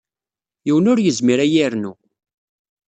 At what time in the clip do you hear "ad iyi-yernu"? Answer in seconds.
1.39-1.93